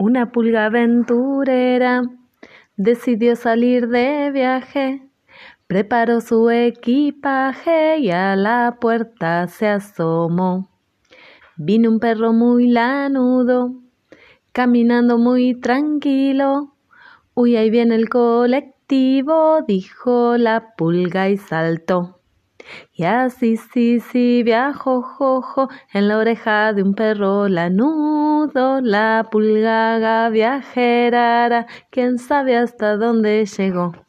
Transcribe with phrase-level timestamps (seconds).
[0.00, 2.02] Una pulga aventurera
[2.76, 5.02] decidió salir de viaje,
[5.66, 10.68] preparó su equipaje y a la puerta se asomó.
[11.56, 13.74] Vino un perro muy lanudo,
[14.52, 16.74] caminando muy tranquilo.
[17.34, 22.20] Uy, ahí viene el colectivo, dijo la pulga y saltó.
[22.92, 28.17] Y así, sí, sí, viajó, jojo, en la oreja de un perro lanudo,
[28.54, 34.07] la pulgaga viajera, quién sabe hasta dónde llegó.